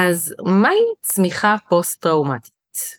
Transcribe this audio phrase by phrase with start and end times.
[0.00, 2.98] אז מהי צמיחה פוסט-טראומטית?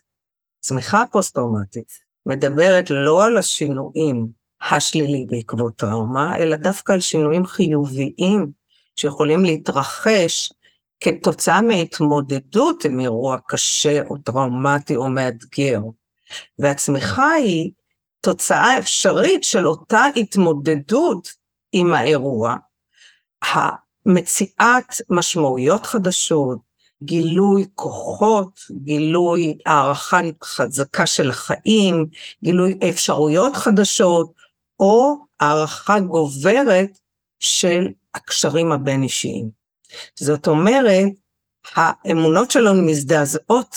[0.60, 1.92] צמיחה פוסט-טראומטית
[2.26, 4.28] מדברת לא על השינויים
[4.60, 8.50] השליליים בעקבות טראומה, אלא דווקא על שינויים חיוביים
[8.96, 10.52] שיכולים להתרחש
[11.00, 15.80] כתוצאה מהתמודדות עם אירוע קשה או טראומטי או מאתגר.
[16.58, 17.72] והצמיחה היא
[18.20, 21.28] תוצאה אפשרית של אותה התמודדות
[21.72, 22.56] עם האירוע,
[23.42, 26.69] המציאת משמעויות חדשות,
[27.02, 32.06] גילוי כוחות, גילוי הערכה חזקה של החיים,
[32.44, 34.32] גילוי אפשרויות חדשות,
[34.80, 36.98] או הערכה גוברת
[37.38, 39.50] של הקשרים הבין אישיים.
[40.14, 41.08] זאת אומרת,
[41.74, 43.76] האמונות שלנו מזדעזעות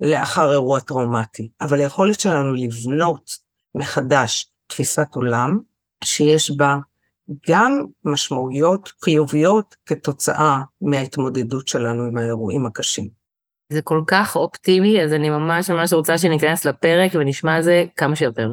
[0.00, 3.38] לאחר אירוע טראומטי, אבל היכולת שלנו לבנות
[3.74, 5.58] מחדש תפיסת עולם
[6.04, 6.76] שיש בה
[7.48, 13.08] גם משמעויות חיוביות כתוצאה מההתמודדות שלנו עם האירועים הקשים.
[13.72, 18.16] זה כל כך אופטימי, אז אני ממש ממש רוצה שניכנס לפרק ונשמע על זה כמה
[18.16, 18.52] שיותר.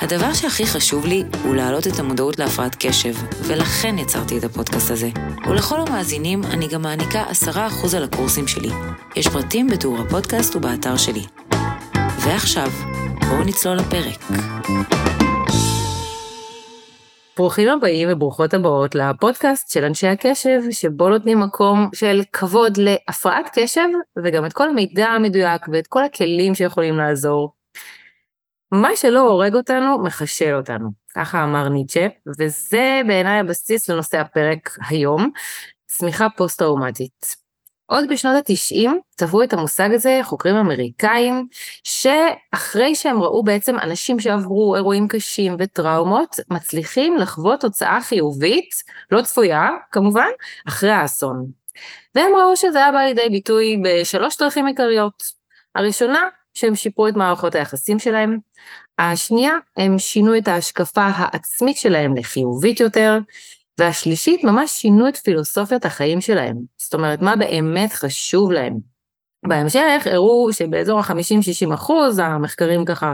[0.00, 5.08] הדבר שהכי חשוב לי הוא להעלות את המודעות להפרעת קשב, ולכן יצרתי את הפודקאסט הזה.
[5.48, 8.70] ולכל המאזינים אני גם מעניקה 10% על הקורסים שלי.
[9.16, 11.22] יש פרטים בתיאור הפודקאסט ובאתר שלי.
[12.24, 12.70] ועכשיו,
[13.28, 14.38] בואו נצלול לפרק.
[17.36, 23.88] ברוכים הבאים וברוכות הבאות לפודקאסט של אנשי הקשב, שבו נותנים מקום של כבוד להפרעת קשב,
[24.24, 27.57] וגם את כל המידע המדויק ואת כל הכלים שיכולים לעזור
[28.72, 32.06] מה שלא הורג אותנו, מחשל אותנו, ככה אמר ניטשה,
[32.38, 35.30] וזה בעיניי הבסיס לנושא הפרק היום,
[35.86, 37.36] צמיחה פוסט-טראומטית.
[37.86, 41.48] עוד בשנות ה-90 טבעו את המושג הזה חוקרים אמריקאים,
[41.84, 48.70] שאחרי שהם ראו בעצם אנשים שעברו אירועים קשים וטראומות, מצליחים לחוות תוצאה חיובית,
[49.10, 50.28] לא צפויה כמובן,
[50.68, 51.46] אחרי האסון.
[52.14, 55.22] והם ראו שזה היה בא לידי ביטוי בשלוש דרכים עיקריות.
[55.74, 56.28] הראשונה,
[56.58, 58.38] שהם שיפרו את מערכות היחסים שלהם.
[58.98, 63.18] השנייה, הם שינו את ההשקפה העצמית שלהם לחיובית יותר.
[63.78, 66.56] והשלישית, ממש שינו את פילוסופיית החיים שלהם.
[66.76, 68.78] זאת אומרת, מה באמת חשוב להם.
[69.46, 73.12] בהמשך הראו שבאזור ה-50-60 אחוז, המחקרים ככה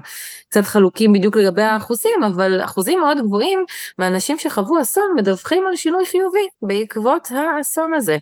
[0.48, 3.64] קצת חלוקים בדיוק לגבי האחוזים, אבל אחוזים מאוד גבוהים
[3.98, 8.16] מהאנשים שחוו אסון מדווחים על שינוי חיובי בעקבות האסון הזה.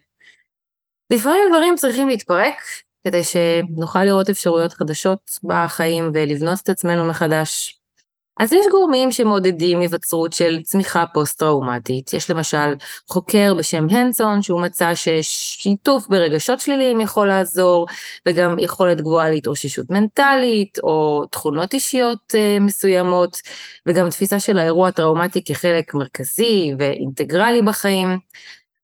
[1.12, 2.56] לפעמים דברים צריכים להתפרק,
[3.05, 7.83] כדי שנוכל לראות אפשרויות חדשות בחיים ולבנות את עצמנו מחדש.
[8.41, 12.13] אז יש גורמים שמעודדים היווצרות של צמיחה פוסט-טראומטית.
[12.13, 12.75] יש למשל
[13.09, 17.87] חוקר בשם הנסון שהוא מצא ששיתוף ברגשות שליליים יכול לעזור,
[18.29, 23.37] וגם יכולת גבוהה להתאוששות מנטלית, או תכונות אישיות אה, מסוימות,
[23.87, 28.19] וגם תפיסה של האירוע הטראומטי כחלק מרכזי ואינטגרלי בחיים.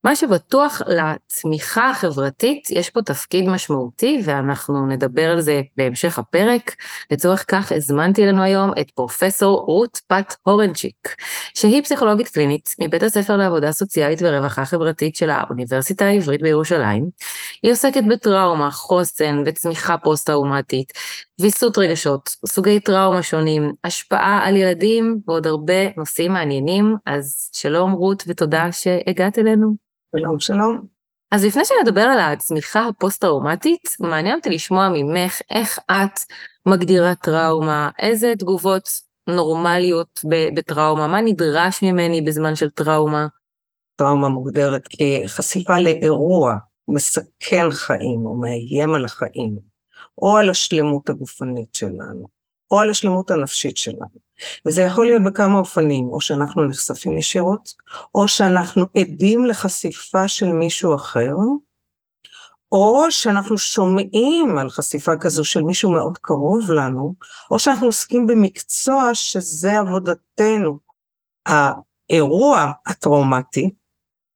[0.08, 6.74] מה שבטוח לצמיחה החברתית יש פה תפקיד משמעותי ואנחנו נדבר על זה בהמשך הפרק.
[7.10, 11.14] לצורך כך הזמנתי לנו היום את פרופסור רות פת הורנצ'יק,
[11.54, 17.08] שהיא פסיכולוגית קלינית מבית הספר לעבודה סוציאלית ורווחה חברתית של האוניברסיטה העברית בירושלים.
[17.62, 20.92] היא עוסקת בטראומה, חוסן וצמיחה פוסט-טראומטית,
[21.40, 26.96] ויסות רגשות, סוגי טראומה שונים, השפעה על ילדים ועוד הרבה נושאים מעניינים.
[27.06, 29.88] אז שלום רות ותודה שהגעת אלינו.
[30.16, 30.86] שלום שלום.
[31.30, 36.20] אז לפני שנדבר על הצמיחה הפוסט-טראומטית, מעניין אותי לשמוע ממך איך את
[36.66, 38.88] מגדירה טראומה, איזה תגובות
[39.28, 40.20] נורמליות
[40.54, 43.26] בטראומה, מה נדרש ממני בזמן של טראומה.
[43.96, 46.54] טראומה מוגדרת כחשיפה לאירוע
[46.88, 49.58] מסכן חיים או מאיים על החיים,
[50.22, 52.28] או על השלמות הגופנית שלנו,
[52.70, 54.27] או על השלמות הנפשית שלנו.
[54.66, 57.74] וזה יכול להיות בכמה אופנים, או שאנחנו נחשפים ישירות,
[58.14, 61.34] או שאנחנו עדים לחשיפה של מישהו אחר,
[62.72, 67.14] או שאנחנו שומעים על חשיפה כזו של מישהו מאוד קרוב לנו,
[67.50, 70.78] או שאנחנו עוסקים במקצוע שזה עבודתנו.
[71.46, 73.70] האירוע הטראומטי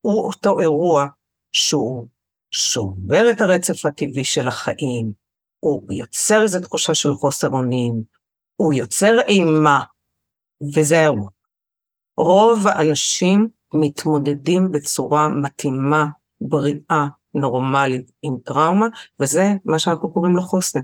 [0.01, 1.07] הוא אותו אירוע
[1.53, 2.07] שהוא
[2.51, 5.13] שובר את הרצף הטבעי של החיים,
[5.61, 8.03] הוא יוצר איזו תחושה של חוסר אונים,
[8.57, 9.81] הוא יוצר אימה,
[10.75, 11.29] וזהו.
[12.17, 16.07] רוב האנשים מתמודדים בצורה מתאימה,
[16.41, 18.87] בריאה, נורמלית עם טראומה,
[19.21, 20.81] וזה מה שאנחנו קוראים לו חוסן.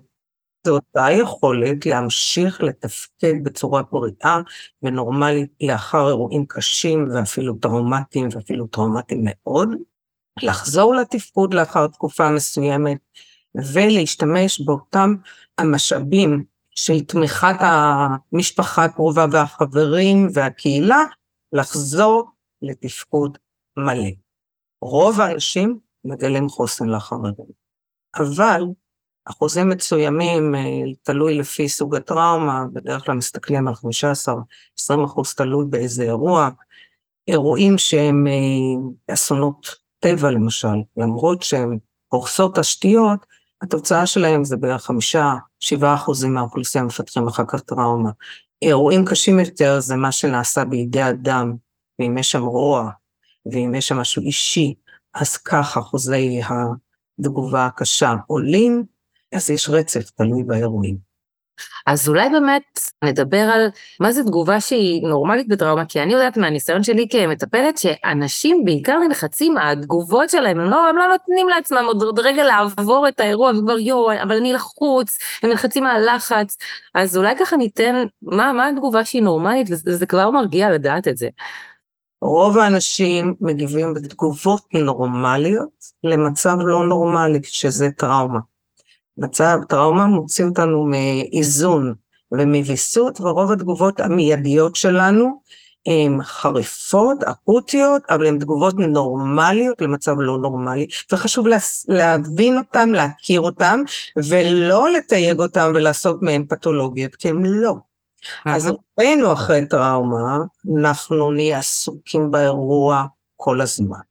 [0.66, 4.40] זו אותה יכולת להמשיך לתפקד בצורה בריאה
[4.82, 9.68] ונורמלית לאחר אירועים קשים ואפילו טראומטיים ואפילו טראומטיים מאוד,
[10.42, 12.98] לחזור לתפקוד לאחר תקופה מסוימת
[13.74, 15.14] ולהשתמש באותם
[15.58, 16.44] המשאבים
[16.78, 21.04] של תמיכת המשפחה הקרובה והחברים והקהילה,
[21.52, 22.30] לחזור
[22.62, 23.38] לתפקוד
[23.76, 24.10] מלא.
[24.82, 27.44] רוב האנשים מגלים חוסן אירועים.
[28.16, 28.62] אבל
[29.24, 30.60] אחוזים מסוימים, אה,
[31.02, 36.48] תלוי לפי סוג הטראומה, בדרך כלל מסתכלים על 15-20 אחוז תלוי באיזה אירוע,
[37.28, 39.66] אירועים שהם אה, אסונות
[39.98, 41.78] טבע למשל, למרות שהם
[42.08, 43.26] הורסות תשתיות,
[43.62, 48.10] התוצאה שלהם זה בערך חמישה, שבעה אחוזים מהאוכלוסייה מפתחים אחר כך טראומה.
[48.62, 51.54] אירועים קשים יותר זה מה שנעשה בידי אדם,
[51.98, 52.90] ואם יש שם רוע,
[53.52, 54.74] ואם יש שם משהו אישי,
[55.14, 56.40] אז כך אחוזי
[57.18, 58.84] התגובה הקשה עולים,
[59.34, 61.07] אז יש רצף תלוי באירועים.
[61.86, 62.62] אז אולי באמת
[63.04, 63.68] נדבר על
[64.00, 69.56] מה זה תגובה שהיא נורמלית בטראומה, כי אני יודעת מהניסיון שלי כמטפלת שאנשים בעיקר נלחצים,
[69.58, 73.78] התגובות שלהם, הם לא, הם לא נותנים לעצמם עוד, עוד רגע לעבור את האירוע, וכבר
[73.78, 76.56] יואו, אבל אני לחוץ, הם נלחצים מהלחץ,
[76.94, 81.28] אז אולי ככה ניתן, מה, מה התגובה שהיא נורמלית, וזה כבר מרגיע לדעת את זה.
[82.22, 88.38] רוב האנשים מגיבים בתגובות נורמליות למצב לא נורמלי, שזה טראומה.
[89.18, 91.94] מצב טראומה מוציא אותנו מאיזון
[92.32, 95.40] ומוויסות, ורוב התגובות המיידיות שלנו
[95.86, 101.46] הן חריפות, אקוטיות, אבל הן תגובות נורמליות למצב לא נורמלי, וחשוב
[101.88, 103.80] להבין אותן, להכיר אותן,
[104.16, 107.74] ולא לתייג אותן ולעשות מהן פתולוגיות, כי הן לא.
[108.44, 110.38] אז רבינו אחרי טראומה,
[110.78, 113.04] אנחנו נהיה עסוקים באירוע
[113.36, 114.07] כל הזמן.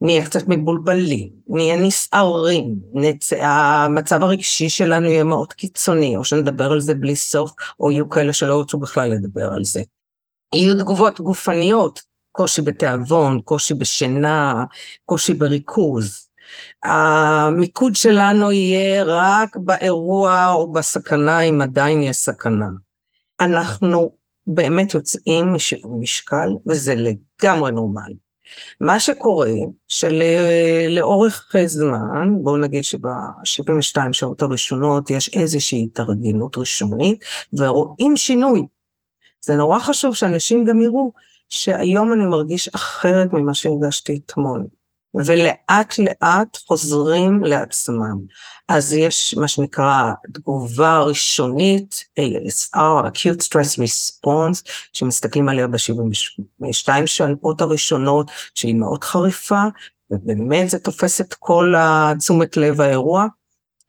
[0.00, 3.32] נהיה קצת מבולבלים, נהיה נסערים, נצ...
[3.32, 7.50] המצב הרגשי שלנו יהיה מאוד קיצוני, או שנדבר על זה בלי סוף,
[7.80, 9.82] או יהיו כאלה שלא ירצו בכלל לדבר על זה.
[10.54, 12.00] יהיו תגובות גופניות,
[12.32, 14.64] קושי בתיאבון, קושי בשינה,
[15.04, 16.28] קושי בריכוז.
[16.82, 22.68] המיקוד שלנו יהיה רק באירוע או בסכנה, אם עדיין יש סכנה.
[23.40, 24.12] אנחנו
[24.46, 25.54] באמת יוצאים
[26.00, 28.27] משקל, וזה לגמרי נורמלי.
[28.80, 29.50] מה שקורה
[29.88, 38.62] שלאורך זמן, בואו נגיד שב-72 שעות הראשונות יש איזושהי התארגנות ראשונית ורואים שינוי.
[39.40, 41.12] זה נורא חשוב שאנשים גם יראו
[41.48, 44.66] שהיום אני מרגיש אחרת ממה שהרגשתי אתמול.
[45.24, 48.18] ולאט לאט חוזרים לעצמם.
[48.68, 58.30] אז יש מה שנקרא תגובה ראשונית, ASR, acute stress response, שמסתכלים עליה ב-72 שעות הראשונות,
[58.54, 59.62] שהיא מאוד חריפה,
[60.10, 61.74] ובאמת זה תופס את כל
[62.18, 63.26] תשומת לב האירוע.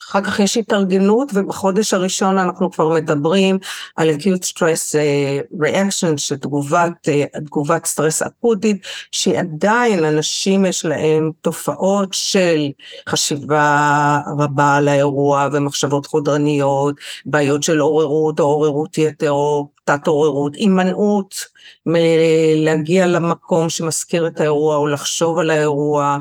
[0.03, 3.57] אחר כך יש התארגנות, ובחודש הראשון אנחנו כבר מדברים
[3.95, 7.09] על acute stress uh, reaction, שתגובת
[7.45, 8.81] תגובת סטרס אקוטית,
[9.11, 12.69] שעדיין אנשים יש להם תופעות של
[13.09, 16.95] חשיבה רבה על האירוע ומחשבות חודרניות,
[17.25, 21.35] בעיות של עוררות או עוררות יתר או תת עוררות, הימנעות
[21.85, 26.17] מלהגיע למקום שמזכיר את האירוע או לחשוב על האירוע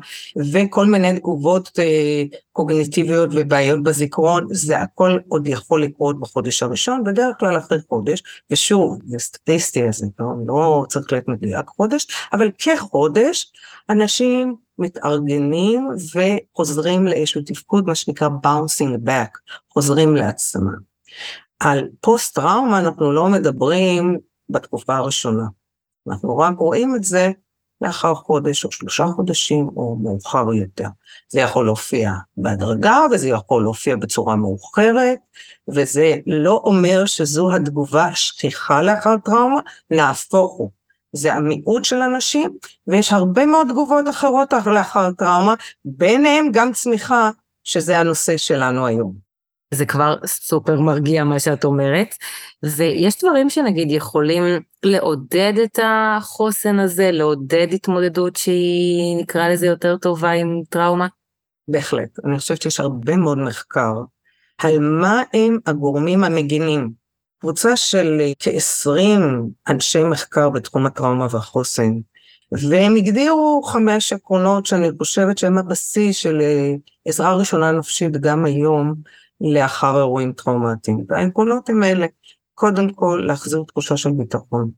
[0.52, 2.22] וכל מיני תגובות אה,
[2.52, 8.98] קוגניטיביות ובעיות בזיכרון, זה הכל עוד יכול לקרות בחודש הראשון, בדרך כלל אחרי חודש, ושוב,
[9.06, 13.52] זה סטטיסטי, אז לא, לא צריך להיות מדויק חודש, אבל כחודש
[13.90, 19.38] אנשים מתארגנים וחוזרים לאיזשהו תפקוד, מה שנקרא bouncing back,
[19.72, 20.88] חוזרים לעצמם.
[21.60, 25.44] על פוסט טראומה אנחנו לא מדברים בתקופה הראשונה.
[26.08, 27.30] אנחנו רק רואים את זה
[27.80, 30.88] לאחר חודש או שלושה חודשים או מאוחר יותר.
[31.28, 35.18] זה יכול להופיע בהדרגה וזה יכול להופיע בצורה מאוחרת,
[35.68, 39.60] וזה לא אומר שזו התגובה השכיחה לאחר טראומה,
[39.90, 40.70] נהפוך הוא.
[41.12, 47.30] זה המיעוט של אנשים, ויש הרבה מאוד תגובות אחרות לאחר טראומה, ביניהם גם צמיחה,
[47.64, 49.27] שזה הנושא שלנו היום.
[49.74, 52.14] זה כבר סופר מרגיע מה שאת אומרת,
[52.62, 54.42] ויש דברים שנגיד יכולים
[54.82, 61.06] לעודד את החוסן הזה, לעודד התמודדות שהיא נקרא לזה יותר טובה עם טראומה?
[61.68, 63.92] בהחלט, אני חושבת שיש הרבה מאוד מחקר
[64.58, 66.90] על מה הם הגורמים המגינים.
[67.40, 69.20] קבוצה של כ-20
[69.68, 71.92] אנשי מחקר בתחום הטראומה והחוסן,
[72.52, 78.94] והם הגדירו חמש עקרונות שאני חושבת שהם הבסיס של אה, עזרה ראשונה נפשית גם היום,
[79.40, 81.04] לאחר אירועים טראומטיים.
[81.08, 82.06] והעקרונות הם אלה,
[82.54, 84.70] קודם כל להחזיר תחושה של ביטחון.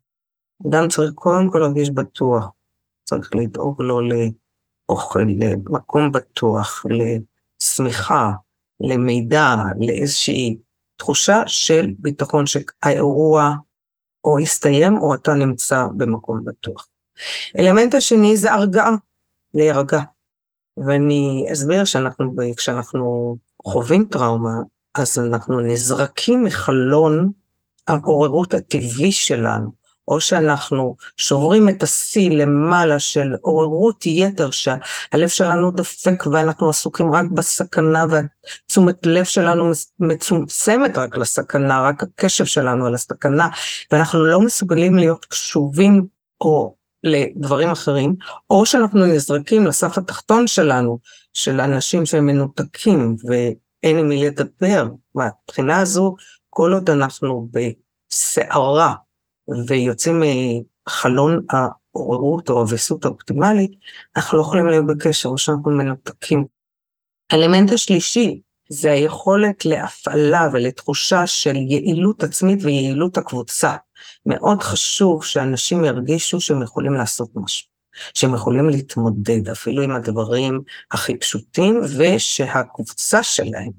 [0.69, 2.49] אדם צריך קודם כל להרגיש בטוח,
[3.05, 8.33] צריך לדאוג לו לאוכל, למקום בטוח, לשמיכה,
[8.81, 10.57] למידע, לאיזושהי
[10.97, 13.55] תחושה של ביטחון שהאירוע
[14.25, 16.89] או הסתיים או אתה נמצא במקום בטוח.
[17.59, 18.91] אלמנט השני זה הרגעה,
[19.55, 20.01] להירגע.
[20.87, 24.55] ואני אסביר שאנחנו, כשאנחנו חווים טראומה,
[24.95, 27.31] אז אנחנו נזרקים מחלון
[27.89, 29.71] העוררות הטבעי שלנו,
[30.09, 37.25] או שאנחנו שוברים את השיא למעלה של עוררות יתר שהלב שלנו דופק ואנחנו עסוקים רק
[37.35, 43.49] בסכנה והתשומת לב שלנו מצומצמת רק לסכנה, רק הקשב שלנו על הסכנה,
[43.93, 46.07] ואנחנו לא מסוגלים להיות קשובים
[46.41, 48.15] או לדברים אחרים,
[48.51, 50.99] או שאנחנו נזרקים לסף התחתון שלנו,
[51.33, 54.89] של אנשים שהם מנותקים ואין עם מי לדבר.
[55.15, 56.15] מהבחינה הזו,
[56.51, 58.95] כל עוד אנחנו בסערה
[59.67, 60.23] ויוצאים
[60.87, 63.73] מחלון העוררות או הוויסות האופטימלית,
[64.17, 66.45] אנחנו לא יכולים להיות בקשר או שאנחנו מנותקים.
[67.33, 73.77] האלמנט השלישי זה היכולת להפעלה ולתחושה של יעילות עצמית ויעילות הקבוצה.
[74.27, 77.69] מאוד חשוב שאנשים ירגישו שהם יכולים לעשות משהו,
[78.15, 83.71] שהם יכולים להתמודד אפילו עם הדברים הכי פשוטים, ושהקבוצה שלהם,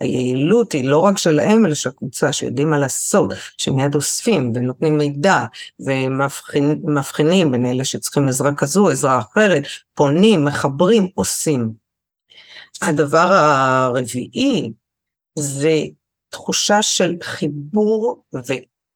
[0.00, 5.44] היעילות היא לא רק שלהם, אלא של הקבוצה שיודעים מה לעשות, שמיד אוספים ונותנים מידע
[5.80, 9.62] ומבחינים בין אלה שצריכים עזרה כזו, עזרה אחרת,
[9.94, 11.72] פונים, מחברים, עושים.
[12.82, 14.72] הדבר הרביעי
[15.38, 15.82] זה
[16.28, 18.24] תחושה של חיבור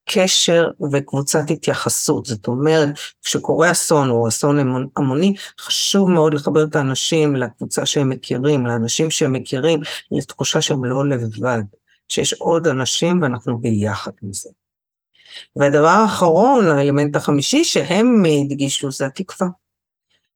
[0.02, 2.26] וקשר וקבוצת התייחסות.
[2.26, 2.88] זאת אומרת,
[3.24, 4.58] כשקורה אסון או אסון
[4.96, 9.80] המוני, חשוב מאוד לחבר את האנשים לקבוצה שהם מכירים, לאנשים שהם מכירים,
[10.10, 11.62] לתחושה שהם לא לבד,
[12.08, 14.50] שיש עוד אנשים ואנחנו ביחד עם זה.
[15.56, 19.48] והדבר האחרון, האלמנט החמישי שהם הדגישו זה התקווה.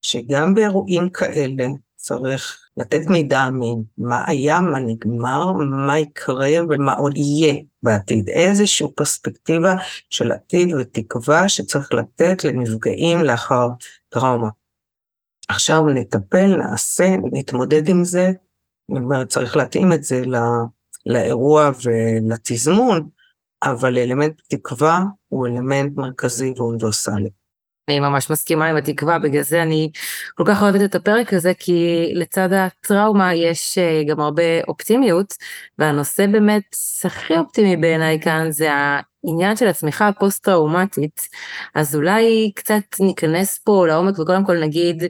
[0.02, 1.66] שגם באירועים כאלה
[1.96, 8.28] צריך לתת מידע אמין, מה היה, מה נגמר, מה יקרה ומה עוד יהיה בעתיד.
[8.28, 9.74] איזושהי פרספקטיבה
[10.10, 13.68] של עתיד ותקווה שצריך לתת לנפגעים לאחר
[14.08, 14.48] טראומה.
[15.48, 18.32] עכשיו נטפל, נעשה, נתמודד עם זה,
[18.90, 20.40] אני אומרת, צריך להתאים את זה לא,
[21.06, 23.08] לאירוע ולתזמון,
[23.62, 27.30] אבל אלמנט תקווה הוא אלמנט מרכזי ואוניברסלי.
[27.88, 29.90] אני ממש מסכימה עם התקווה, בגלל זה אני
[30.34, 35.34] כל כך אוהבת את הפרק הזה, כי לצד הטראומה יש אה, גם הרבה אופטימיות,
[35.78, 41.20] והנושא באמת הכי אופטימי בעיניי כאן זה העניין של הצמיחה הפוסט-טראומטית,
[41.74, 45.02] אז אולי קצת ניכנס פה לעומק וקודם כל נגיד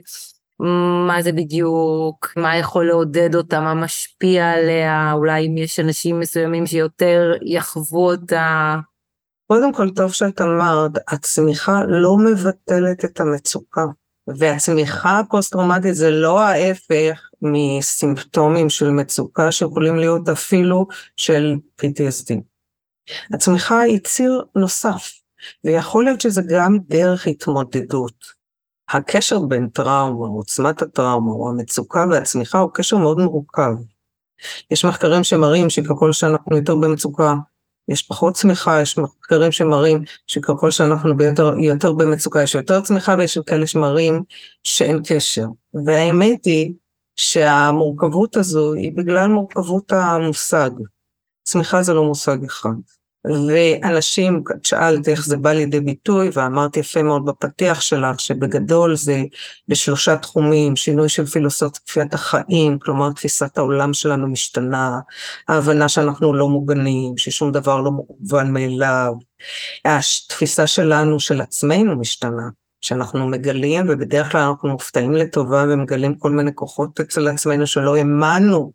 [1.07, 6.65] מה זה בדיוק, מה יכול לעודד אותה, מה משפיע עליה, אולי אם יש אנשים מסוימים
[6.65, 8.75] שיותר יחוו אותה.
[9.47, 13.85] קודם כל, טוב שאת אמרת, הצמיחה לא מבטלת את המצוקה.
[14.27, 20.87] והצמיחה הפוסט-טראומטית זה לא ההפך מסימפטומים של מצוקה שיכולים להיות אפילו
[21.17, 22.33] של PTSD.
[23.33, 25.11] הצמיחה היא ציר נוסף,
[25.63, 28.37] ויכול להיות שזה גם דרך התמודדות.
[28.89, 33.73] הקשר בין טראומה, עוצמת הטראומה או המצוקה והצמיחה הוא קשר מאוד מורכב.
[34.71, 37.33] יש מחקרים שמראים שככל שאנחנו יותר במצוקה,
[37.89, 43.37] יש פחות צמיחה, יש מחקרים שמראים שככל שאנחנו ביותר, יותר במצוקה יש יותר צמיחה ויש
[43.45, 44.23] כאלה שמראים
[44.63, 45.45] שאין קשר.
[45.85, 46.73] והאמת היא
[47.15, 50.69] שהמורכבות הזו היא בגלל מורכבות המושג.
[51.43, 52.96] צמיחה זה לא מושג אחד.
[53.47, 59.23] ואנשים, את שאלת איך זה בא לידי ביטוי, ואמרת יפה מאוד בפתיח שלך, שבגדול זה
[59.67, 64.99] בשלושה תחומים, שינוי של פילוסופיית החיים, כלומר תפיסת העולם שלנו משתנה,
[65.47, 69.13] ההבנה שאנחנו לא מוגנים, ששום דבר לא מובן מאליו,
[69.85, 72.49] התפיסה שלנו של עצמנו משתנה.
[72.81, 78.71] שאנחנו מגלים, ובדרך כלל אנחנו מופתעים לטובה ומגלים כל מיני כוחות אצל עצמנו שלא האמנו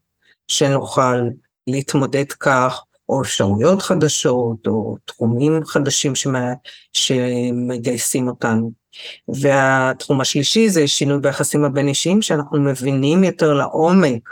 [0.49, 1.21] שנוכל
[1.67, 6.53] להתמודד כך, או אפשרויות חדשות, או תחומים חדשים שמה,
[6.93, 8.73] שמגייסים אותנו.
[9.29, 14.29] והתחום השלישי זה שינוי ביחסים הבין-אישיים, שאנחנו מבינים יותר לעומק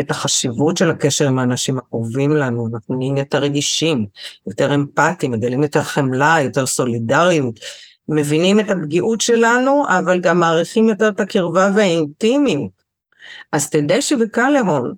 [0.00, 4.06] את החשיבות של הקשר עם האנשים הקרובים לנו, אנחנו נהיים יותר רגישים,
[4.46, 7.60] יותר אמפתיים, מגלים יותר חמלה, יותר סולידריות,
[8.08, 12.80] מבינים את הפגיעות שלנו, אבל גם מעריכים יותר את הקרבה והאינטימיות.
[13.52, 14.94] אז תדע שבקלהון,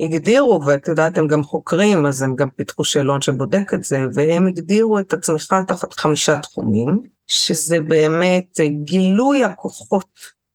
[0.00, 4.46] הגדירו, ואת יודעת, הם גם חוקרים, אז הם גם פיתחו שאלון שבודק את זה, והם
[4.46, 10.08] הגדירו את הצמיחה תחת חמישה תחומים, שזה באמת גילוי הכוחות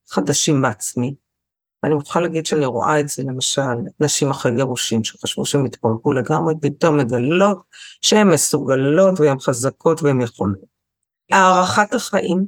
[0.10, 1.16] חדשים בעצמי.
[1.84, 3.62] ואני מוכרחה להגיד שאני רואה את זה למשל,
[4.00, 7.62] נשים אחרי גירושים שחשבו שהם התפרקו לגמרי, פתאום מגלות
[8.02, 10.74] שהן מסוגלות והן חזקות והן יכולות.
[11.32, 12.46] הערכת החיים,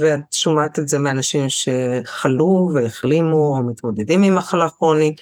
[0.00, 5.20] ואת שומעת את זה מאנשים שחלו והחלימו או מתמודדים עם מחלה כרונית,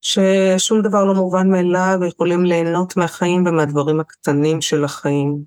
[0.00, 5.42] ששום דבר לא מובן מאליו ויכולים ליהנות מהחיים ומהדברים הקטנים של החיים,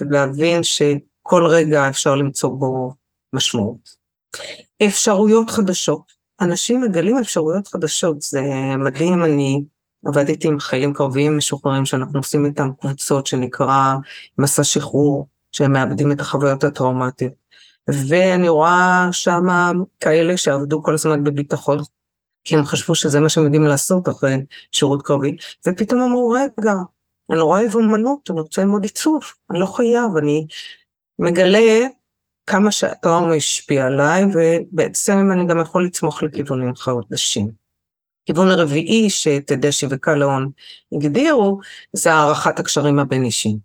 [0.00, 2.92] ולהבין שכל רגע אפשר למצוא בו
[3.32, 3.96] משמעות.
[4.86, 8.42] אפשרויות חדשות, אנשים מגלים אפשרויות חדשות, זה
[8.78, 9.62] מדהים, אני
[10.06, 13.94] עבדתי עם חיילים קרביים משוחררים שאנחנו עושים איתם קבוצות שנקרא
[14.38, 17.32] מסע שחרור, שהם מאבדים את החוויות הטראומטיות.
[18.08, 19.46] ואני רואה שם
[20.00, 21.78] כאלה שעבדו כל הזמן בביטחון,
[22.44, 24.36] כי הם חשבו שזה מה שהם יודעים לעשות אחרי
[24.72, 26.72] שירות קרבי, ופתאום אמרו, רגע,
[27.30, 30.46] אני רואה אומנות, אני רוצה ללמוד עיצוב, אני לא חייב, אני
[31.18, 31.86] מגלה
[32.46, 37.50] כמה שהטראומה השפיעה עליי, ובעצם אני גם יכול לצמוח לכיוונים חדשים.
[38.26, 40.50] כיוון הרביעי שתדשי וקלאון
[40.92, 41.60] הגדירו,
[41.92, 43.58] זה הערכת הקשרים הבין-אישיים,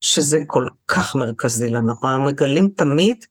[0.00, 3.24] שזה כל כך מרכזי לנו, אנחנו מגלים תמיד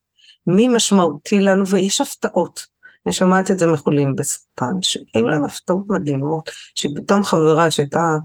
[0.48, 2.75] מי משמעותי לנו, ויש הפתעות.
[3.05, 8.17] אני שומעת את זה מחולים בסרטן, שהיו להם הפתעות מדהימות, שפתאום חברה שהייתה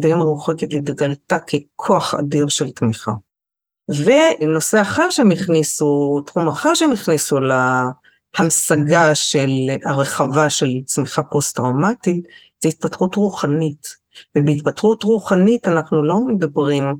[0.00, 3.12] די מרוחקת התגלתה ככוח אדיר של תמיכה.
[3.88, 9.48] ונושא אחר שהם הכניסו, תחום אחר שהם הכניסו להמשגה של
[9.84, 12.24] הרחבה של צמיחה פוסט-טראומטית,
[12.62, 14.00] זה התפתחות רוחנית.
[14.38, 16.94] ובהתפתחות רוחנית אנחנו לא מדברים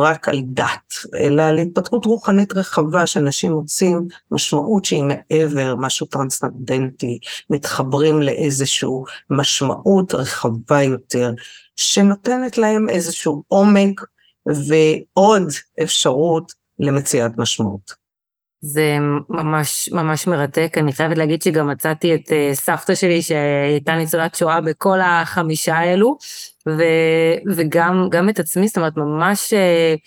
[0.00, 7.18] רק על דת, אלא על התפתחות רוחנית רחבה שאנשים מוצאים משמעות שהיא מעבר, משהו טרנסנדנטי,
[7.50, 11.32] מתחברים לאיזשהו משמעות רחבה יותר,
[11.76, 14.00] שנותנת להם איזשהו עומק
[14.46, 15.42] ועוד
[15.82, 18.02] אפשרות למציאת משמעות.
[18.64, 18.96] זה
[19.28, 24.60] ממש ממש מרתק, אני חייבת להגיד שגם מצאתי את uh, סבתא שלי שהייתה ניצולת שואה
[24.60, 26.16] בכל החמישה האלו,
[26.68, 26.82] ו,
[27.56, 30.00] וגם גם את עצמי, זאת אומרת ממש uh,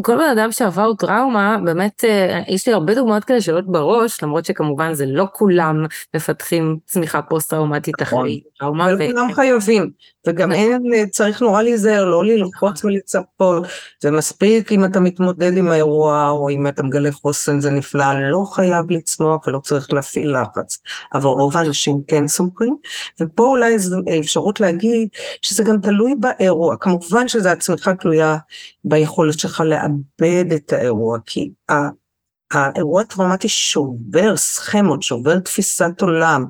[0.00, 4.44] כל בן אדם שעבר טראומה, באמת, אה, יש לי הרבה דוגמאות כאלה שעולות בראש, למרות
[4.44, 5.84] שכמובן זה לא כולם
[6.16, 8.18] מפתחים צמיחה פוסט-טראומטית נכון.
[8.18, 8.92] אחרי טראומה.
[8.92, 9.90] לא כולם חייבים,
[10.26, 10.62] וגם נכון.
[10.62, 13.66] אין, אה, צריך נורא להיזהר, לא ללחוץ ולצפות,
[14.00, 18.44] זה מספיק אם אתה מתמודד עם האירוע, או אם אתה מגלה חוסן, זה נפלא, לא
[18.52, 20.78] חייב לצמוח ולא צריך להפעיל לחץ,
[21.14, 22.76] אבל רוב האנשים כן סומכים,
[23.20, 25.08] ופה אולי זו אפשרות להגיד
[25.42, 28.36] שזה גם תלוי באירוע, כמובן שהצמיחה תלויה
[28.84, 31.50] ביכולת שלך לאבד את האירוע, כי
[32.52, 36.46] האירוע הטראומטי שובר סכמות, שובר תפיסת עולם.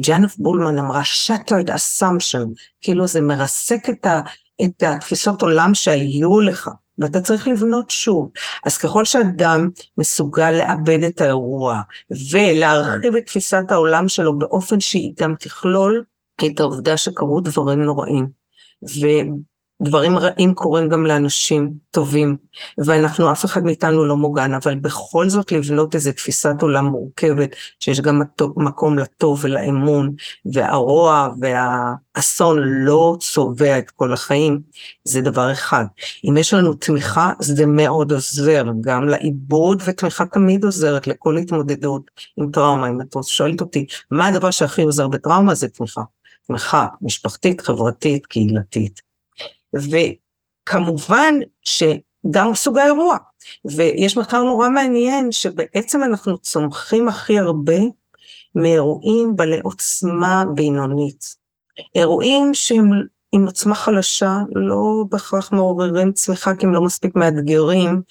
[0.00, 2.46] ג'אנף בולמן אמרה shattered assumption,
[2.80, 4.20] כאילו זה מרסק את, ה,
[4.64, 8.30] את התפיסות עולם שהיו לך, ואתה צריך לבנות שוב.
[8.64, 11.80] אז ככל שאדם מסוגל לאבד את האירוע
[12.30, 16.04] ולהרחיב את תפיסת העולם שלו באופן שהיא גם תכלול
[16.46, 18.43] את העובדה שקרו דברים נוראים.
[19.82, 22.36] דברים רעים קורים גם לאנשים טובים,
[22.78, 28.00] ואנחנו, אף אחד מאיתנו לא מוגן, אבל בכל זאת לבנות איזו תפיסת עולם מורכבת, שיש
[28.00, 28.22] גם
[28.56, 30.14] מקום לטוב ולאמון,
[30.52, 34.60] והרוע והאסון לא צובע את כל החיים,
[35.04, 35.84] זה דבר אחד.
[36.28, 42.50] אם יש לנו תמיכה, זה מאוד עוזר, גם לעיבוד, ותמיכה תמיד עוזרת לכל התמודדות עם
[42.50, 42.88] טראומה.
[42.88, 45.54] אם את שואלת אותי, מה הדבר שהכי עוזר בטראומה?
[45.54, 46.02] זה תמיכה.
[46.46, 49.00] תמיכה משפחתית, חברתית, קהילתית.
[49.74, 53.16] וכמובן שגם סוג האירוע,
[53.64, 57.78] ויש מחקר נורא מעניין שבעצם אנחנו צומחים הכי הרבה
[58.54, 61.36] מאירועים בעלי עוצמה בינונית.
[61.94, 62.90] אירועים שהם
[63.32, 68.02] עם עוצמה חלשה לא בהכרח מעוררים צמיחה כי הם לא מספיק מאתגרים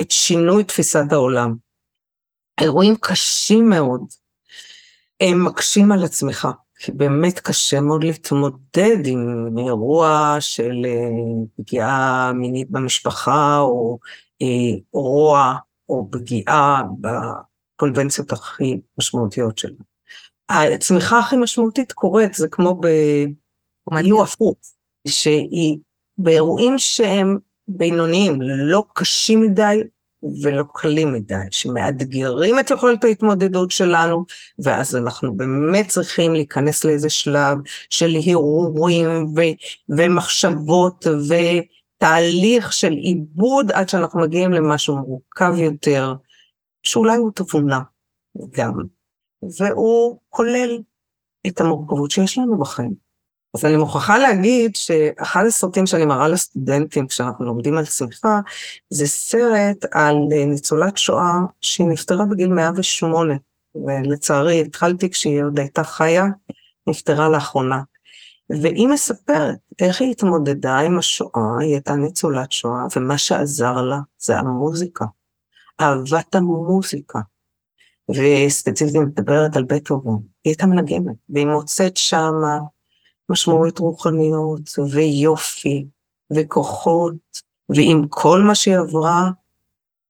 [0.00, 1.54] את שינוי תפיסת העולם.
[2.60, 4.00] אירועים קשים מאוד,
[5.20, 6.50] הם מקשים על הצמיחה.
[6.78, 11.08] כי באמת קשה מאוד להתמודד עם אירוע של אה,
[11.56, 13.98] פגיעה מינית במשפחה, או
[14.42, 15.54] אה, רוע,
[15.88, 19.88] או פגיעה בקונבנציות הכי משמעותיות שלנו.
[20.48, 22.86] הצמיחה הכי משמעותית קורית, זה כמו ב...
[23.92, 24.56] יהיו הפוך,
[25.08, 25.78] שהיא
[26.18, 27.38] באירועים שהם
[27.68, 29.82] בינוניים, לא קשים מדי,
[30.42, 34.24] ולא קלים מדי, שמאתגרים את יכולת ההתמודדות שלנו,
[34.58, 37.58] ואז אנחנו באמת צריכים להיכנס לאיזה שלב
[37.90, 39.34] של הרהורים
[39.88, 46.14] ומחשבות ותהליך של עיבוד עד שאנחנו מגיעים למשהו מורכב יותר,
[46.82, 47.80] שאולי הוא תבונה
[48.50, 48.72] גם,
[49.58, 50.78] והוא כולל
[51.46, 53.07] את המורכבות שיש לנו בחיים.
[53.54, 58.40] אז אני מוכרחה להגיד שאחד הסרטים שאני מראה לסטודנטים כשאנחנו לומדים על צמיחה,
[58.90, 63.34] זה סרט על אה, ניצולת שואה שהיא נפטרה בגיל 108,
[63.74, 66.24] ולצערי התחלתי כשהיא עוד הייתה חיה,
[66.86, 67.82] נפטרה לאחרונה.
[68.50, 74.38] והיא מספרת איך היא התמודדה עם השואה, היא הייתה ניצולת שואה, ומה שעזר לה זה
[74.38, 75.04] המוזיקה.
[75.80, 77.18] אהבת המוזיקה.
[78.10, 80.10] וספציפית מדברת על בטהובן,
[80.44, 82.32] היא הייתה מנגנת, והיא מוצאת שם
[83.28, 85.86] משמעויות רוחניות, ויופי,
[86.32, 87.14] וכוחות,
[87.68, 89.30] ועם כל מה שהיא עברה,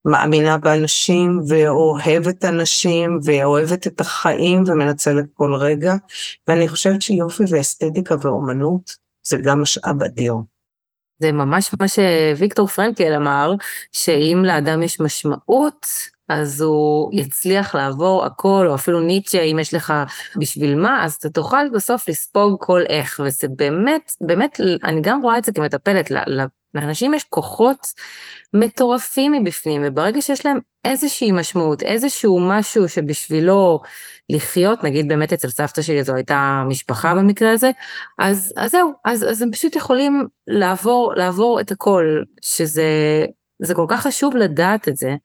[0.05, 5.93] מאמינה באנשים, ואוהבת אנשים, ואוהבת את החיים, ומנצלת כל רגע,
[6.47, 10.33] ואני חושבת שיופי ואסתטיקה ואומנות זה גם משאב אדיר.
[11.19, 13.53] זה ממש מה שוויקטור פרנקל אמר,
[13.91, 15.87] שאם לאדם יש משמעות,
[16.29, 19.93] אז הוא יצליח לעבור הכל, או אפילו ניטשה, אם יש לך
[20.39, 25.37] בשביל מה, אז אתה תוכל בסוף לספוג כל איך, וזה באמת, באמת, אני גם רואה
[25.37, 26.11] את זה כמטפלת,
[26.73, 27.87] לאנשים יש כוחות
[28.53, 33.79] מטורפים מבפנים, וברגע שיש להם איזושהי משמעות, איזשהו משהו שבשבילו
[34.29, 37.71] לחיות, נגיד באמת אצל סבתא שלי זו הייתה משפחה במקרה הזה,
[38.19, 44.01] אז, אז זהו, אז, אז הם פשוט יכולים לעבור, לעבור את הכל, שזה כל כך
[44.01, 45.15] חשוב לדעת את זה.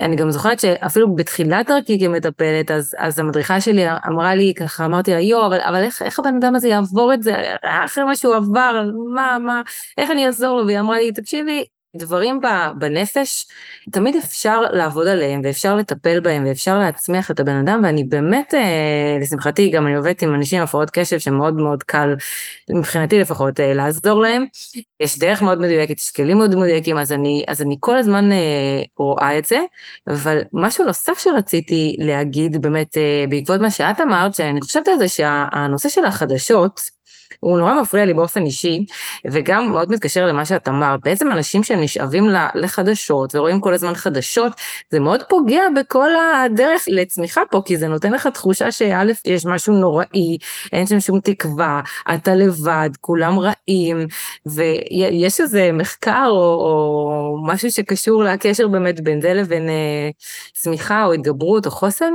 [0.00, 5.10] אני גם זוכרת שאפילו בתחילת דרכי כמטפלת, אז, אז המדריכה שלי אמרה לי ככה, אמרתי
[5.10, 8.34] לה, יואו, אבל, אבל איך, איך הבן אדם הזה יעבור את זה אחרי מה שהוא
[8.34, 8.82] עבר,
[9.14, 9.62] מה, מה,
[9.98, 10.66] איך אני אעזור לו?
[10.66, 11.64] והיא אמרה לי, תקשיבי,
[11.96, 12.40] דברים
[12.78, 13.46] בנפש,
[13.92, 19.18] תמיד אפשר לעבוד עליהם ואפשר לטפל בהם ואפשר להצמיח את הבן אדם ואני באמת, אה,
[19.20, 22.14] לשמחתי גם אני עובדת עם אנשים עם הפרעות קשב שמאוד מאוד קל,
[22.70, 24.44] מבחינתי לפחות, אה, לעזור להם.
[25.00, 28.82] יש דרך מאוד מדויקת, יש כלים מאוד מדויקים, אז אני, אז אני כל הזמן אה,
[28.98, 29.58] רואה את זה,
[30.08, 32.96] אבל משהו נוסף שרציתי להגיד באמת
[33.28, 36.97] בעקבות מה שאת אמרת, שאני חושבת על זה שהנושא של החדשות,
[37.40, 38.84] הוא נורא מפריע לי באופן אישי,
[39.30, 44.52] וגם מאוד מתקשר למה שאת אמרת, בעצם אנשים שנשאבים לחדשות ורואים כל הזמן חדשות,
[44.90, 46.10] זה מאוד פוגע בכל
[46.44, 50.38] הדרך לצמיחה פה, כי זה נותן לך תחושה שא' יש משהו נוראי,
[50.72, 51.80] אין שם שום תקווה,
[52.14, 54.06] אתה לבד, כולם רעים,
[54.46, 60.10] ויש איזה מחקר או, או משהו שקשור לקשר באמת בין זה לבין אה,
[60.54, 62.12] צמיחה או התגברות או חוסן?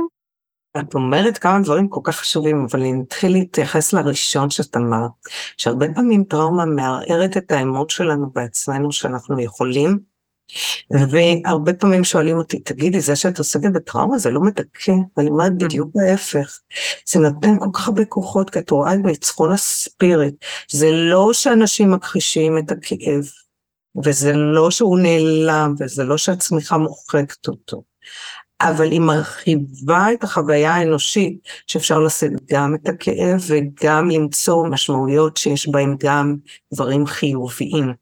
[0.80, 5.10] את אומרת כמה דברים כל כך חשובים, אבל אני אתחיל להתייחס לראשון שאת אמרת,
[5.56, 9.98] שהרבה פעמים טראומה מערערת את האמון שלנו בעצמנו שאנחנו יכולים,
[10.90, 15.90] והרבה פעמים שואלים אותי, תגידי, זה שאת עוסקת בטראומה זה לא מדכא, ואני אומרת בדיוק
[15.96, 16.58] ההפך,
[17.06, 20.34] זה נותן כל כך הרבה כוחות, כי את רואה את ניצחון הספיריט,
[20.70, 23.24] זה לא שאנשים מכחישים את הכאב,
[24.04, 27.82] וזה לא שהוא נעלם, וזה לא שהצמיחה מוחקת אותו.
[28.60, 35.68] אבל היא מרחיבה את החוויה האנושית, שאפשר לשאת גם את הכאב וגם למצוא משמעויות שיש
[35.68, 36.36] בהן גם
[36.74, 37.92] דברים חיוביים.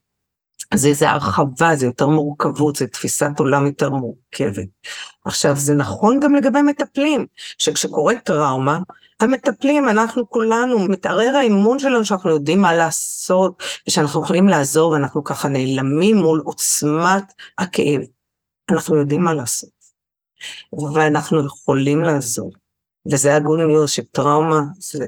[0.70, 4.68] אז זה הרחבה, זה יותר מורכבות, זה תפיסת עולם יותר מורכבת.
[5.24, 7.26] עכשיו, זה נכון גם לגבי מטפלים,
[7.58, 8.78] שכשקורית טראומה,
[9.20, 15.48] המטפלים, אנחנו כולנו, מתערער האמון שלנו שאנחנו יודעים מה לעשות, ושאנחנו יכולים לעזור, ואנחנו ככה
[15.48, 18.00] נעלמים מול עוצמת הכאב.
[18.70, 19.81] אנחנו יודעים מה לעשות.
[20.94, 22.52] ואנחנו יכולים לעזור.
[23.12, 25.06] וזה הגון ניוז שטראומה, זה,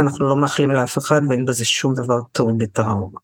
[0.00, 3.18] אנחנו לא מאחלים לאף אחד ואין בזה שום דבר טוב בטראומה.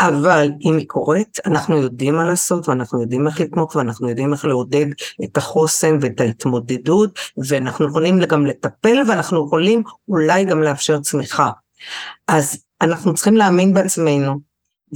[0.00, 4.44] אבל אם היא קורית, אנחנו יודעים מה לעשות, ואנחנו יודעים איך לתמוך, ואנחנו יודעים איך
[4.44, 4.86] לעודד
[5.24, 11.50] את החוסן ואת ההתמודדות, ואנחנו יכולים גם לטפל, ואנחנו יכולים אולי גם לאפשר צמיחה.
[12.28, 14.40] אז אנחנו צריכים להאמין בעצמנו,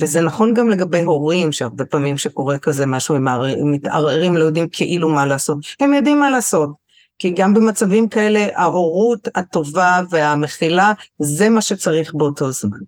[0.00, 3.26] וזה נכון גם לגבי הורים, שהרבה פעמים שקורה כזה משהו, הם
[3.72, 5.58] מתערערים, לא יודעים כאילו מה לעשות.
[5.80, 6.70] הם יודעים מה לעשות.
[7.18, 12.78] כי גם במצבים כאלה, ההורות הטובה והמכילה, זה מה שצריך באותו זמן.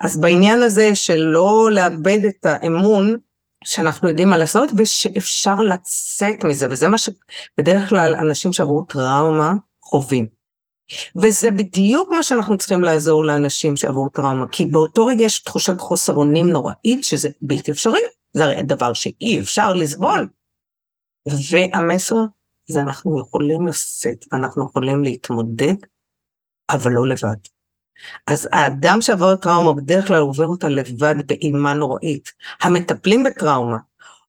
[0.00, 3.16] אז בעניין הזה של לא לאבד את האמון,
[3.64, 10.41] שאנחנו יודעים מה לעשות, ושאפשר לצאת מזה, וזה מה שבדרך כלל אנשים שעברו טראומה חווים.
[11.22, 16.14] וזה בדיוק מה שאנחנו צריכים לעזור לאנשים שעברו טראומה, כי באותו רגע יש תחושת חוסר
[16.14, 18.00] אונים נוראית, שזה בלתי אפשרי,
[18.32, 20.28] זה הרי דבר שאי אפשר לסבול.
[21.50, 22.16] והמסר
[22.68, 25.74] זה אנחנו יכולים לשאת, אנחנו יכולים להתמודד,
[26.70, 27.36] אבל לא לבד.
[28.26, 32.32] אז האדם שעבר טראומה בדרך כלל עובר אותה לבד באימה נוראית.
[32.62, 33.76] המטפלים בטראומה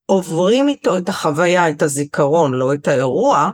[0.05, 3.49] עוברים איתו את החוויה, את הזיכרון, לא את האירוע,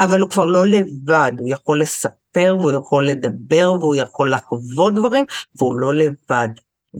[0.00, 2.21] אבל הוא כבר לא לבד, הוא יכול לספר.
[2.36, 5.24] לספר, והוא יכול לדבר, והוא יכול לחוות דברים,
[5.56, 6.48] והוא לא לבד.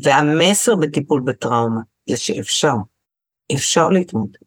[0.03, 2.75] והמסר בטיפול בטראומה זה שאפשר,
[3.55, 4.38] אפשר להתמודד.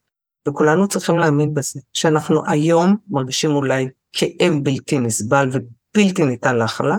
[0.48, 6.98] וכולנו צריכים להאמין בזה, שאנחנו היום מרגישים אולי כאב בלתי נסבל ובלתי ניתן להכלה,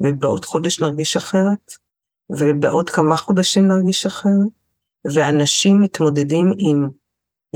[0.00, 1.72] ובעוד חודש נרגיש אחרת,
[2.30, 4.48] ובעוד כמה חודשים נרגיש אחרת,
[5.14, 6.88] ואנשים מתמודדים עם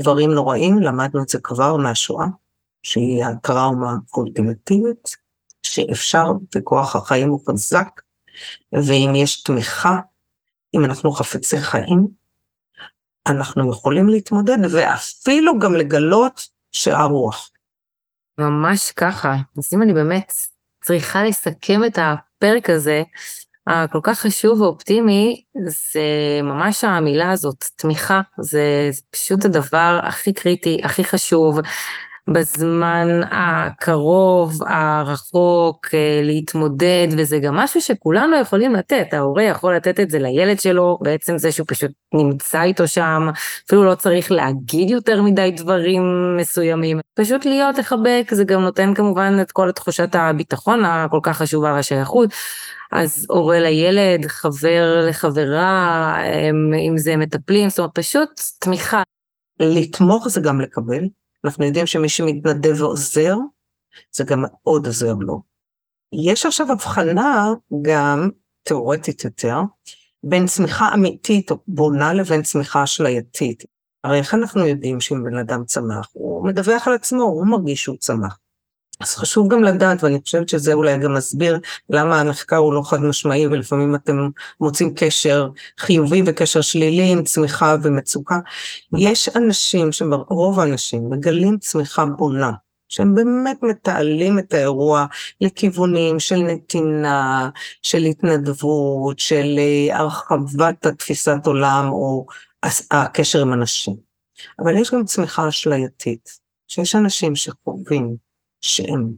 [0.01, 2.25] דברים נוראים, למדנו את זה כבר מהשואה,
[2.83, 5.20] שהיא הטראומה האולטימטיבית,
[5.63, 8.01] שאפשר וכוח החיים הוא חזק,
[8.73, 9.99] ואם יש תמיכה,
[10.73, 12.07] אם אנחנו חפצי חיים,
[13.27, 17.49] אנחנו יכולים להתמודד ואפילו גם לגלות שהרוח.
[18.37, 19.35] ממש ככה.
[19.57, 20.33] אז אם אני באמת
[20.81, 23.03] צריכה לסכם את הפרק הזה,
[23.67, 26.01] הכל כך חשוב ואופטימי, זה
[26.43, 28.21] ממש המילה הזאת, תמיכה.
[28.39, 31.59] זה, פשוט הדבר הכי קריטי, הכי חשוב.
[32.29, 39.13] בזמן הקרוב, הרחוק, אה, להתמודד, וזה גם משהו שכולנו יכולים לתת.
[39.13, 43.29] ההורה יכול לתת את זה לילד שלו, בעצם זה שהוא פשוט נמצא איתו שם,
[43.67, 46.03] אפילו לא צריך להגיד יותר מדי דברים
[46.37, 46.99] מסוימים.
[47.19, 52.29] פשוט להיות, לחבק, זה גם נותן כמובן את כל תחושת הביטחון הכל כך חשובה והשייכות.
[52.91, 56.15] אז הורה לילד, חבר לחברה,
[56.89, 58.29] אם זה מטפלים, זאת אומרת פשוט
[58.59, 59.03] תמיכה.
[59.59, 61.03] לתמוך זה גם לקבל.
[61.45, 63.35] אנחנו יודעים שמי שמתנדב ועוזר,
[64.11, 65.41] זה גם מאוד עוזר לו.
[66.25, 68.29] יש עכשיו הבחנה גם,
[68.63, 69.57] תאורטית יותר,
[70.23, 73.63] בין צמיחה אמיתית או בונה לבין צמיחה אשלייתית.
[74.03, 77.97] הרי איך אנחנו יודעים שאם בן אדם צמח, הוא מדווח על עצמו, הוא מרגיש שהוא
[77.97, 78.39] צמח.
[79.01, 81.59] אז חשוב גם לדעת, ואני חושבת שזה אולי גם מסביר
[81.89, 87.75] למה המחקר הוא לא חד משמעי, ולפעמים אתם מוצאים קשר חיובי וקשר שלילי עם צמיחה
[87.83, 88.39] ומצוקה.
[88.97, 89.89] יש אנשים,
[90.29, 92.51] רוב האנשים, מגלים צמיחה בונה.
[92.91, 95.05] שהם באמת מתעלים את האירוע
[95.41, 97.49] לכיוונים של נתינה,
[97.81, 102.25] של התנדבות, של אה, הרחבת התפיסת עולם או
[102.91, 103.95] הקשר עם אנשים.
[104.59, 106.29] אבל יש גם צמיחה אשלייתית,
[106.67, 108.15] שיש אנשים שחווים
[108.61, 109.13] שהם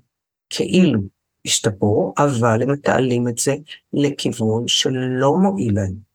[0.49, 0.99] כאילו
[1.45, 3.55] השתפרו, אבל הם מתעלים את זה
[3.93, 6.13] לכיוון שלא מועיל להם.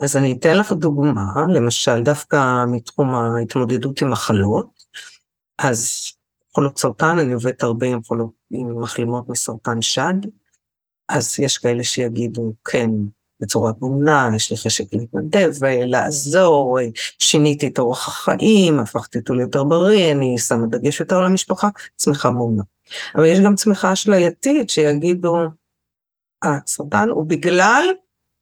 [0.00, 4.84] אז אני אתן לך דוגמה, למשל דווקא מתחום ההתמודדות עם מחלות,
[5.58, 6.12] אז
[6.54, 10.14] חולות סרטן, אני עובדת הרבה עם חולות, עם מחלימות מסרטן שד,
[11.08, 12.90] אז יש כאלה שיגידו, כן,
[13.44, 16.78] בצורה בונה, יש לי חשק להתנדב, לעזור,
[17.18, 22.30] שיניתי את אורח החיים, הפכתי אותו ליותר בריא, אני שמה דגש יותר על המשפחה, צמיחה
[22.30, 22.62] בונה.
[23.14, 25.36] אבל יש גם צמיחה אשלייתית שיגידו,
[26.42, 27.84] הסרטן הוא בגלל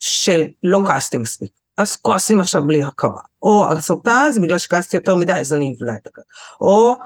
[0.00, 5.32] שלא כעסתי מספיק, אז כועסים עכשיו בלי הכרה, או הסרטן זה בגלל שכעסתי יותר מדי,
[5.32, 6.24] אז אני אבלע את הכרה,
[6.60, 6.96] או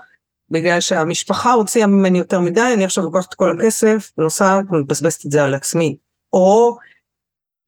[0.50, 5.30] בגלל שהמשפחה הוציאה ממני יותר מדי, אני עכשיו לוקחת את כל הכסף, נוסעת ומבזבזת את
[5.30, 5.96] זה על עצמי,
[6.32, 6.76] או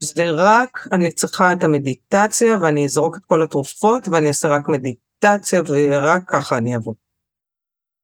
[0.01, 5.63] זה רק, אני צריכה את המדיטציה ואני אזרוק את כל התרופות ואני אעשה רק מדיטציה
[5.67, 6.95] ורק ככה אני אעבוד.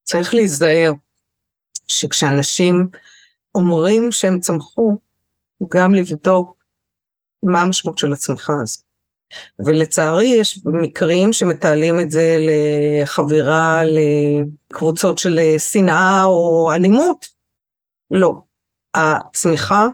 [0.05, 0.93] צריך להיזהר
[1.89, 2.89] שכשאנשים
[3.55, 4.99] אומרים שהם צמחו,
[5.75, 6.65] גם לבדוק
[7.43, 8.85] מה המשמעות של הצמיחה הזאת.
[9.59, 17.27] ולצערי יש מקרים שמתעלים את זה לחבירה לקבוצות של שנאה או אלימות.
[18.11, 18.35] לא.
[18.95, 19.87] הצמיחה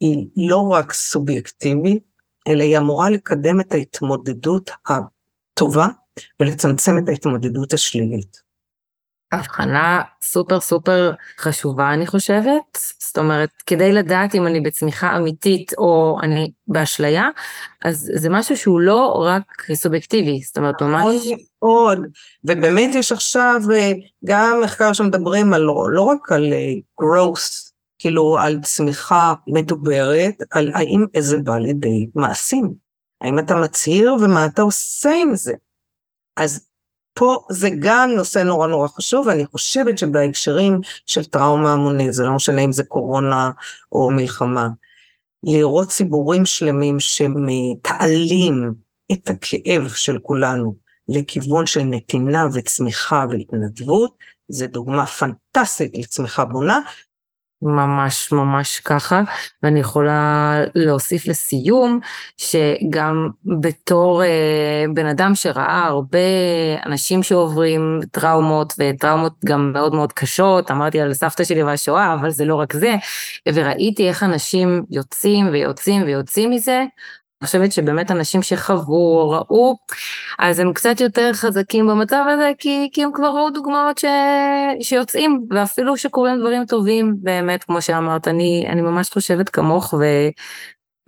[0.00, 2.02] היא לא רק סובייקטיבית,
[2.48, 5.88] אלא היא אמורה לקדם את ההתמודדות הטובה
[6.40, 8.46] ולצמצם את ההתמודדות השלילית.
[9.32, 16.18] הבחנה סופר סופר חשובה אני חושבת, זאת אומרת כדי לדעת אם אני בצמיחה אמיתית או
[16.22, 17.28] אני באשליה,
[17.84, 21.26] אז זה משהו שהוא לא רק סובייקטיבי, זאת אומרת ממש...
[21.58, 21.98] עוד,
[22.44, 23.92] ובאמת יש עכשיו אה,
[24.24, 27.65] גם מחקר שמדברים על, לא רק על אה, growth
[28.06, 32.74] כאילו על צמיחה מדוברת, על האם איזה בא לידי מעשים.
[33.20, 35.52] האם אתה מצהיר ומה אתה עושה עם זה.
[36.36, 36.68] אז
[37.14, 42.32] פה זה גם נושא נורא נורא חשוב, ואני חושבת שבהקשרים של טראומה המונית, זה לא
[42.32, 43.50] משנה אם זה קורונה
[43.92, 44.68] או מלחמה,
[45.42, 48.74] לראות ציבורים שלמים שמתעלים
[49.12, 50.74] את הכאב של כולנו
[51.08, 54.16] לכיוון של נתינה וצמיחה והתנדבות,
[54.48, 56.80] זה דוגמה פנטסטית לצמיחה בונה,
[57.66, 59.22] ממש ממש ככה.
[59.62, 62.00] ואני יכולה להוסיף לסיום
[62.36, 63.28] שגם
[63.60, 66.18] בתור אה, בן אדם שראה הרבה
[66.86, 72.44] אנשים שעוברים טראומות וטראומות גם מאוד מאוד קשות אמרתי על סבתא שלי והשואה אבל זה
[72.44, 72.94] לא רק זה
[73.52, 76.84] וראיתי איך אנשים יוצאים ויוצאים ויוצאים מזה
[77.42, 79.76] אני חושבת שבאמת אנשים שחוו או ראו,
[80.38, 84.04] אז הם קצת יותר חזקים במצב הזה, כי, כי הם כבר ראו דוגמאות ש,
[84.80, 90.04] שיוצאים, ואפילו שקורים דברים טובים, באמת, כמו שאמרת, אני, אני ממש חושבת כמוך, ו,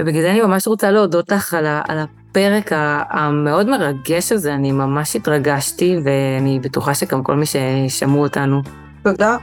[0.00, 2.70] ובגלל זה אני ממש רוצה להודות לך על, ה, על הפרק
[3.10, 8.62] המאוד מרגש הזה, אני ממש התרגשתי, ואני בטוחה שגם כל מי ששמעו אותנו.
[9.02, 9.36] תודה.